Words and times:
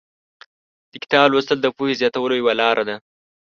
د 0.91 0.93
کتاب 1.03 1.25
لوستل 1.33 1.57
د 1.61 1.67
پوهې 1.77 1.93
زیاتولو 2.01 2.39
یوه 2.41 2.53
لاره 2.61 2.83
ده. 2.89 2.95